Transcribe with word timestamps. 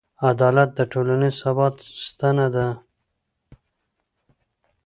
عدالت 0.29 0.69
د 0.75 0.79
ټولنیز 0.91 1.35
ثبات 1.43 1.75
ستنه 2.07 2.47
ده. 2.55 2.67